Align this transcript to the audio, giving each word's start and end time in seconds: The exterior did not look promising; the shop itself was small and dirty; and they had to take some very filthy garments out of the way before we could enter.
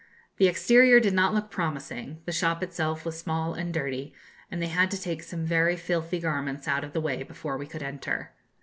The 0.37 0.47
exterior 0.47 0.99
did 0.99 1.13
not 1.13 1.31
look 1.31 1.51
promising; 1.51 2.23
the 2.25 2.31
shop 2.31 2.63
itself 2.63 3.05
was 3.05 3.19
small 3.19 3.53
and 3.53 3.71
dirty; 3.71 4.15
and 4.49 4.59
they 4.59 4.65
had 4.67 4.89
to 4.89 4.99
take 4.99 5.21
some 5.21 5.45
very 5.45 5.75
filthy 5.75 6.19
garments 6.19 6.67
out 6.67 6.83
of 6.83 6.93
the 6.93 6.99
way 7.01 7.21
before 7.21 7.55
we 7.55 7.67
could 7.67 7.83
enter. 7.83 8.31